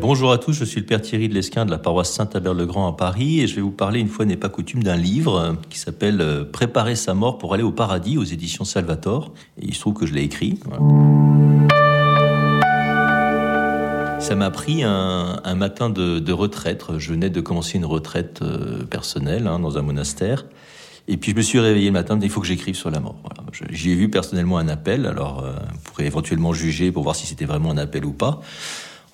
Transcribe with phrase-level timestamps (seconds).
[0.00, 2.96] Bonjour à tous, je suis le Père Thierry de Lesquin de la paroisse Saint-Abert-le-Grand à
[2.96, 6.22] Paris et je vais vous parler, une fois n'est pas coutume, d'un livre qui s'appelle
[6.22, 9.34] euh, Préparer sa mort pour aller au paradis aux éditions Salvator.
[9.60, 10.58] Et il se trouve que je l'ai écrit.
[14.20, 16.82] Ça m'a pris un, matin de, retraite.
[16.96, 20.46] Je venais de commencer une retraite euh, personnelle hein, dans un monastère.
[21.08, 23.16] Et puis je me suis réveillé le matin, il faut que j'écrive sur la mort.
[23.22, 23.50] Voilà.
[23.70, 27.26] J'y ai vu personnellement un appel, alors euh, on pourrait éventuellement juger pour voir si
[27.26, 28.40] c'était vraiment un appel ou pas.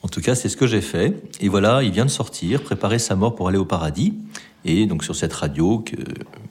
[0.06, 1.20] En tout cas, c'est ce que j'ai fait.
[1.40, 4.14] Et voilà, il vient de sortir, préparer sa mort pour aller au paradis.
[4.64, 5.84] Et donc sur cette radio,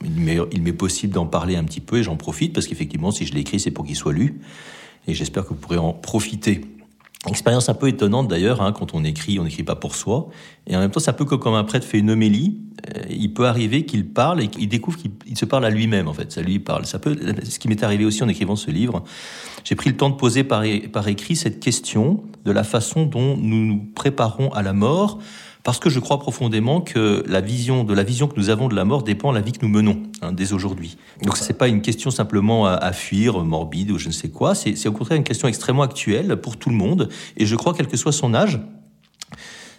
[0.04, 3.32] il m'est possible d'en parler un petit peu et j'en profite parce qu'effectivement, si je
[3.32, 4.42] l'ai écrit, c'est pour qu'il soit lu.
[5.08, 6.66] Et j'espère que vous pourrez en profiter.
[7.28, 10.28] Expérience un peu étonnante d'ailleurs, hein, quand on écrit, on n'écrit pas pour soi.
[10.66, 12.58] Et en même temps, c'est un peu comme un prêtre fait une homélie.
[12.96, 16.14] Euh, il peut arriver qu'il parle et qu'il découvre qu'il se parle à lui-même, en
[16.14, 16.32] fait.
[16.32, 16.86] Ça lui parle.
[16.86, 19.04] Ça peut, ce qui m'est arrivé aussi en écrivant ce livre.
[19.64, 23.36] J'ai pris le temps de poser par, par écrit cette question de la façon dont
[23.36, 25.18] nous nous préparons à la mort,
[25.66, 28.76] parce que je crois profondément que la vision de la vision que nous avons de
[28.76, 30.96] la mort dépend de la vie que nous menons hein, dès aujourd'hui.
[31.24, 34.54] Donc c'est pas une question simplement à, fuir, morbide ou je ne sais quoi.
[34.54, 37.08] C'est au contraire une question extrêmement actuelle pour tout le monde.
[37.36, 38.60] Et je crois quel que soit son âge,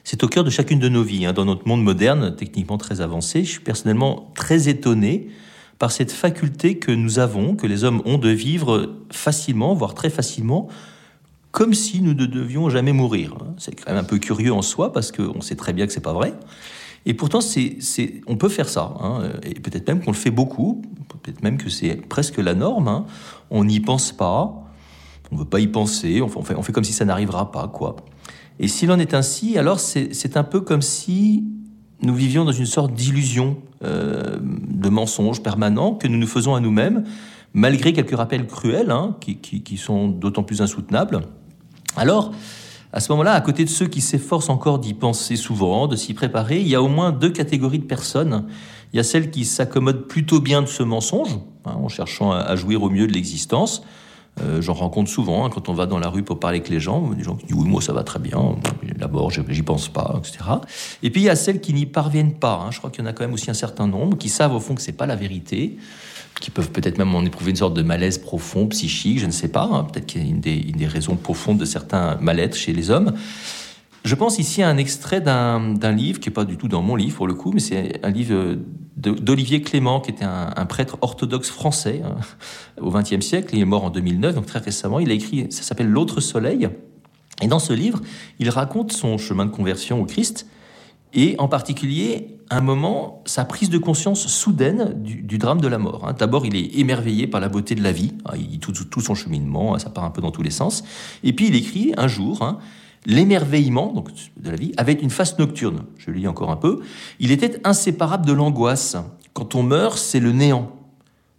[0.09, 1.25] c'est au cœur de chacune de nos vies.
[1.25, 1.33] Hein.
[1.33, 5.27] Dans notre monde moderne, techniquement très avancé, je suis personnellement très étonné
[5.79, 10.09] par cette faculté que nous avons, que les hommes ont de vivre facilement, voire très
[10.09, 10.69] facilement,
[11.51, 13.35] comme si nous ne devions jamais mourir.
[13.57, 15.99] C'est quand même un peu curieux en soi parce qu'on sait très bien que c'est
[15.99, 16.33] pas vrai.
[17.05, 17.39] Et pourtant,
[18.27, 18.93] on peut faire ça.
[19.01, 19.23] Hein.
[19.43, 20.83] et peut-être même qu'on le fait beaucoup.
[21.21, 22.87] Peut-être même que c'est presque la norme.
[22.87, 23.05] Hein.
[23.49, 24.53] On n'y pense pas.
[25.31, 26.21] On ne veut pas y penser.
[26.21, 27.97] On fait, on fait comme si ça n'arrivera pas, quoi.
[28.59, 31.43] Et s'il en est ainsi, alors c'est un peu comme si
[32.01, 36.59] nous vivions dans une sorte d'illusion, euh, de mensonge permanent que nous nous faisons à
[36.59, 37.03] nous-mêmes,
[37.53, 41.21] malgré quelques rappels cruels, hein, qui, sont d'autant plus insoutenables.
[41.95, 42.31] Alors,
[42.93, 46.13] à ce moment-là, à côté de ceux qui s'efforcent encore d'y penser souvent, de s'y
[46.13, 48.45] préparer, il y a au moins deux catégories de personnes.
[48.93, 52.55] Il y a celles qui s'accommodent plutôt bien de ce mensonge, hein, en cherchant à,
[52.55, 53.83] jouir au mieux de l'existence.
[54.41, 56.79] Euh, j'en rencontre souvent hein, quand on va dans la rue pour parler avec les
[56.79, 58.55] gens, des gens qui disent oui moi ça va très bien,
[58.97, 60.37] d'abord j'y pense pas, etc.
[61.01, 62.61] Et puis il y a celles qui n'y parviennent pas.
[62.63, 62.71] Hein.
[62.71, 64.59] Je crois qu'il y en a quand même aussi un certain nombre qui savent au
[64.59, 65.77] fond que c'est pas la vérité,
[66.39, 69.47] qui peuvent peut-être même en éprouver une sorte de malaise profond, psychique, je ne sais
[69.47, 69.69] pas.
[69.71, 69.85] Hein.
[69.85, 73.13] Peut-être qu'il y a une des, raisons profondes de certains mal-être chez les hommes.
[74.05, 76.95] Je pense ici à un extrait d'un livre, qui n'est pas du tout dans mon
[76.95, 78.55] livre pour le coup, mais c'est un livre
[78.97, 82.15] d'Olivier Clément, qui était un, prêtre orthodoxe français hein,
[82.81, 83.55] au XXe siècle.
[83.55, 84.99] Il est mort en 2009, donc très récemment.
[84.99, 86.67] Il a écrit, ça s'appelle L'autre soleil.
[87.41, 88.01] Et dans ce livre,
[88.39, 90.47] il raconte son chemin de conversion au Christ
[91.13, 96.07] et en particulier un moment, sa prise de conscience soudaine du, drame de la mort.
[96.07, 96.13] Hein.
[96.17, 98.33] D'abord, il est émerveillé par la beauté de la vie, hein.
[98.35, 100.83] il dit tout, son cheminement, ça part un peu dans tous les sens,
[101.23, 102.57] et puis il écrit un jour,
[103.05, 105.83] l'émerveillement donc de la vie avait une face nocturne.
[105.97, 106.79] Je lis encore un peu.
[107.19, 108.97] Il était inséparable de l'angoisse.
[109.33, 110.73] Quand on meurt, c'est le néant.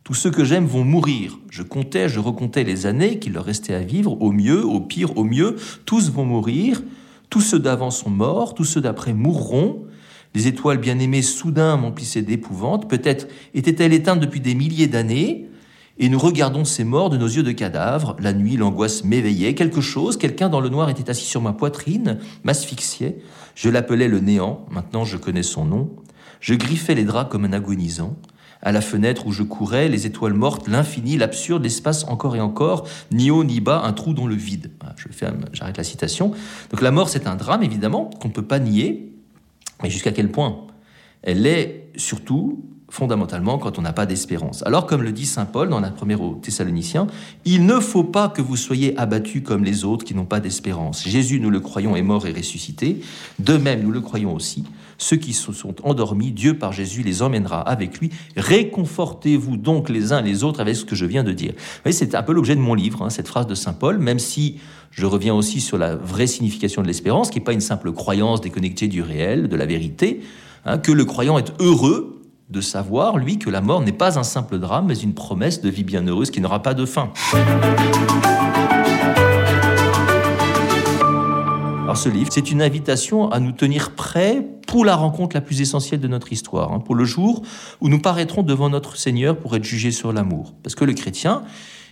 [0.04, 1.38] Tous ceux que j'aime vont mourir.
[1.50, 5.18] Je comptais, je recomptais les années qu'il leur restait à vivre, au mieux, au pire,
[5.18, 5.56] au mieux.
[5.84, 6.82] Tous vont mourir.
[7.28, 9.84] Tous ceux d'avant sont morts, tous ceux d'après mourront.
[10.34, 12.88] Les étoiles bien-aimées soudain m'emplissaient d'épouvante.
[12.88, 15.47] Peut-être étaient-elles éteintes depuis des milliers d'années.
[16.00, 18.16] Et nous regardons ces morts de nos yeux de cadavres.
[18.20, 19.54] La nuit, l'angoisse m'éveillait.
[19.54, 23.18] Quelque chose, quelqu'un dans le noir était assis sur ma poitrine, m'asphyxiait.
[23.56, 24.64] Je l'appelais le néant.
[24.70, 25.90] Maintenant, je connais son nom.
[26.40, 28.16] Je griffais les draps comme un agonisant
[28.62, 32.88] à la fenêtre où je courais, les étoiles mortes, l'infini, l'absurde, l'espace encore et encore,
[33.12, 34.72] ni haut ni bas, un trou dans le vide.
[34.96, 36.32] je fais, j'arrête la citation.
[36.70, 39.12] Donc la mort, c'est un drame, évidemment, qu'on ne peut pas nier,
[39.82, 40.66] mais jusqu'à quel point
[41.22, 44.62] Elle est surtout fondamentalement quand on n'a pas d'espérance.
[44.64, 47.06] Alors, comme le dit Saint Paul dans la première aux Thessaloniciens,
[47.44, 51.06] il ne faut pas que vous soyez abattus comme les autres qui n'ont pas d'espérance.
[51.06, 53.00] Jésus, nous le croyons, est mort et ressuscité.
[53.38, 54.64] De même, nous le croyons aussi.
[54.96, 58.10] Ceux qui se sont endormis, Dieu par Jésus les emmènera avec lui.
[58.36, 61.52] Réconfortez-vous donc les uns les autres avec ce que je viens de dire.
[61.90, 64.58] c'est un peu l'objet de mon livre, hein, cette phrase de Saint Paul, même si
[64.90, 68.40] je reviens aussi sur la vraie signification de l'espérance, qui n'est pas une simple croyance
[68.40, 70.22] déconnectée du réel, de la vérité,
[70.68, 74.22] hein, que le croyant est heureux de savoir, lui, que la mort n'est pas un
[74.22, 77.12] simple drame, mais une promesse de vie bienheureuse qui n'aura pas de fin.
[81.84, 85.60] Alors ce livre, c'est une invitation à nous tenir prêts pour la rencontre la plus
[85.62, 87.42] essentielle de notre histoire, hein, pour le jour
[87.80, 90.54] où nous paraîtrons devant notre Seigneur pour être jugés sur l'amour.
[90.62, 91.42] Parce que le chrétien,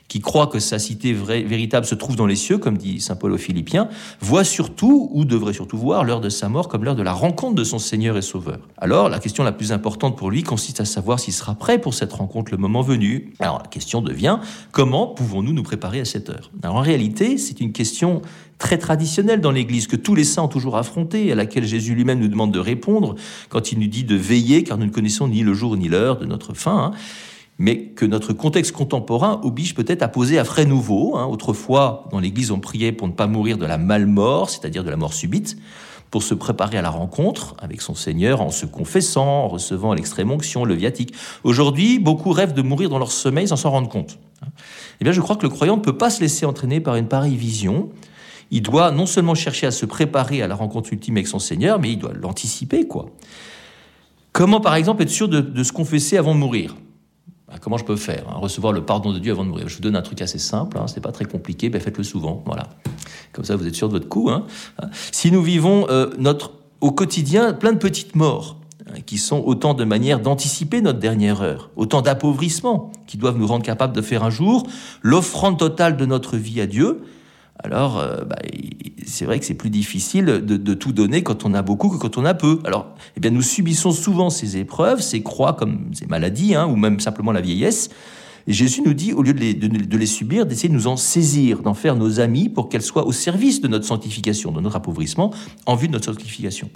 [0.08, 3.32] qui croit que sa cité véritable se trouve dans les cieux, comme dit saint Paul
[3.32, 3.88] aux Philippiens,
[4.20, 7.54] voit surtout, ou devrait surtout voir, l'heure de sa mort comme l'heure de la rencontre
[7.54, 8.58] de son Seigneur et Sauveur.
[8.78, 11.94] Alors, la question la plus importante pour lui consiste à savoir s'il sera prêt pour
[11.94, 13.32] cette rencontre le moment venu.
[13.40, 14.38] Alors, la question devient,
[14.70, 16.50] comment pouvons-nous nous préparer à cette heure?
[16.62, 18.22] Alors, en réalité, c'est une question
[18.58, 22.20] très traditionnelle dans l'Église que tous les saints ont toujours affrontée, à laquelle Jésus lui-même
[22.20, 23.16] nous demande de répondre
[23.48, 26.16] quand il nous dit de veiller, car nous ne connaissons ni le jour ni l'heure
[26.16, 26.76] de notre fin.
[26.76, 26.98] Hein
[27.58, 31.16] mais que notre contexte contemporain oblige peut-être à poser à frais nouveaux.
[31.16, 31.26] Hein.
[31.26, 34.96] Autrefois, dans l'Église, on priait pour ne pas mourir de la malmort, c'est-à-dire de la
[34.96, 35.56] mort subite,
[36.10, 40.30] pour se préparer à la rencontre avec son Seigneur en se confessant, en recevant l'extrême
[40.30, 41.14] onction, le viatique.
[41.44, 44.18] Aujourd'hui, beaucoup rêvent de mourir dans leur sommeil sans s'en rendre compte.
[45.00, 47.08] Eh bien, je crois que le croyant ne peut pas se laisser entraîner par une
[47.08, 47.88] pareille vision.
[48.50, 51.80] Il doit non seulement chercher à se préparer à la rencontre ultime avec son Seigneur,
[51.80, 53.06] mais il doit l'anticiper, quoi.
[54.32, 56.76] Comment, par exemple, être sûr de, de se confesser avant de mourir?
[57.48, 59.68] Bah, comment je peux faire hein, Recevoir le pardon de Dieu avant de mourir.
[59.68, 62.04] Je vous donne un truc assez simple, hein, ce n'est pas très compliqué, ben faites-le
[62.04, 62.42] souvent.
[62.46, 62.68] Voilà.
[63.32, 64.30] Comme ça, vous êtes sûr de votre coup.
[64.30, 64.44] Hein.
[65.12, 68.56] Si nous vivons euh, notre, au quotidien plein de petites morts,
[69.04, 73.64] qui sont autant de manières d'anticiper notre dernière heure, autant d'appauvrissement qui doivent nous rendre
[73.64, 74.66] capables de faire un jour
[75.02, 77.02] l'offrande totale de notre vie à Dieu,
[77.62, 78.36] alors euh, bah,
[79.06, 82.18] c'est vrai que c'est plus difficile de, tout donner quand on a beaucoup que quand
[82.18, 82.60] on a peu.
[82.64, 86.76] Alors, eh bien, nous subissons souvent ces épreuves, ces croix comme ces maladies, hein, ou
[86.76, 87.88] même simplement la vieillesse.
[88.46, 90.96] Et Jésus nous dit, au lieu de les, de les subir, d'essayer de nous en
[90.96, 94.76] saisir, d'en faire nos amis pour qu'elles soient au service de notre sanctification, de notre
[94.76, 95.32] appauvrissement,
[95.66, 96.70] en vue de notre sanctification.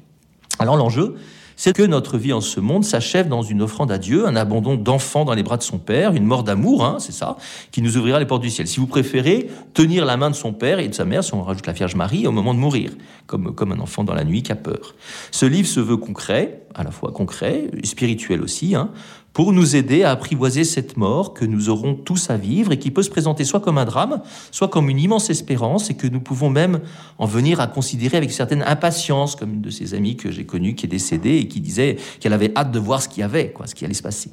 [0.58, 1.16] Alors l'enjeu,
[1.60, 4.76] c'est que notre vie en ce monde s'achève dans une offrande à Dieu, un abandon
[4.76, 7.36] d'enfant dans les bras de son Père, une mort d'amour, hein, c'est ça,
[7.70, 8.66] qui nous ouvrira les portes du ciel.
[8.66, 11.42] Si vous préférez, tenir la main de son Père et de sa mère, si on
[11.42, 12.92] rajoute la Vierge Marie, au moment de mourir,
[13.26, 14.94] comme, comme un enfant dans la nuit qui a peur.
[15.32, 18.90] Ce livre se veut concret, à la fois concret, spirituel aussi, hein,
[19.32, 22.90] pour nous aider à apprivoiser cette mort que nous aurons tous à vivre et qui
[22.90, 26.20] peut se présenter soit comme un drame, soit comme une immense espérance et que nous
[26.20, 26.80] pouvons même
[27.18, 30.74] en venir à considérer avec certaine impatience, comme une de ces amies que j'ai connue
[30.74, 33.52] qui est décédée et qui disait qu'elle avait hâte de voir ce qu'il y avait,
[33.52, 34.30] quoi, ce qui allait se passer.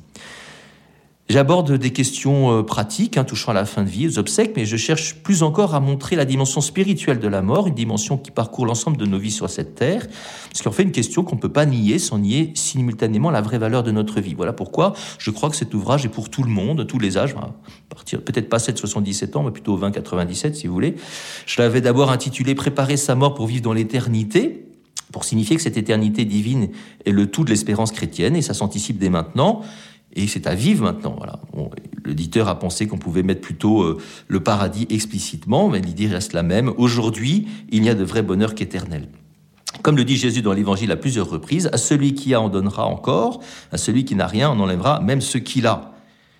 [1.30, 4.66] J'aborde des questions euh, pratiques hein, touchant à la fin de vie, aux obsèques, mais
[4.66, 8.32] je cherche plus encore à montrer la dimension spirituelle de la mort, une dimension qui
[8.32, 10.08] parcourt l'ensemble de nos vies sur cette terre,
[10.50, 13.58] parce qu'en fait une question qu'on ne peut pas nier sans nier simultanément la vraie
[13.58, 14.36] valeur de notre vie.
[14.36, 17.36] Voilà pourquoi je crois que cet ouvrage est pour tout le monde, tous les âges,
[17.90, 20.96] partir peut-être pas 7-77 ans, mais plutôt 20-97 si vous voulez.
[21.46, 24.66] Je l'avais d'abord intitulé Préparer sa mort pour vivre dans l'éternité,
[25.12, 26.70] pour signifier que cette éternité divine
[27.06, 29.62] est le tout de l'espérance chrétienne, et ça s'anticipe dès maintenant
[30.14, 31.16] et c'est à vivre maintenant.
[31.18, 31.40] Voilà.
[32.06, 36.44] L'éditeur a pensé qu'on pouvait mettre plutôt euh, le paradis explicitement, mais l'idée reste la
[36.44, 36.74] même.
[36.78, 39.10] Aujourd'hui, il n'y a de vrai bonheur qu'éternel.
[39.84, 42.86] Comme le dit Jésus dans l'Évangile à plusieurs reprises, à celui qui a, en donnera
[42.86, 45.94] encore, à celui qui n'a rien, on enlèvera même ce qu'il a.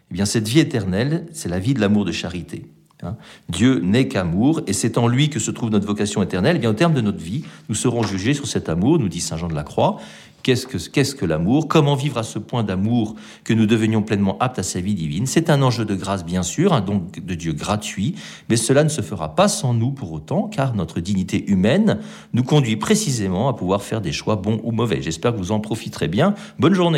[0.10, 2.66] Eh bien, cette vie éternelle, c'est la vie de l'amour de charité.
[3.04, 3.16] Hein.
[3.50, 6.56] Dieu n'est qu'amour, et c'est en lui que se trouve notre vocation éternelle.
[6.58, 9.22] Eh bien, au terme de notre vie, nous serons jugés sur cet amour, nous dit
[9.22, 10.00] Saint Jean de la Croix,
[10.48, 11.68] Qu'est-ce que, l'amour?
[11.68, 15.26] Comment vivre à ce point d'amour que nous devenions pleinement aptes à sa vie divine?
[15.26, 18.16] C'est un enjeu de grâce, bien sûr, un don de Dieu gratuit,
[18.48, 22.00] mais cela ne se fera pas sans nous pour autant, car notre dignité humaine
[22.32, 25.02] nous conduit précisément à pouvoir faire des choix bons ou mauvais.
[25.02, 26.34] J'espère que vous en profiterez bien.
[26.60, 26.96] Bonne journée.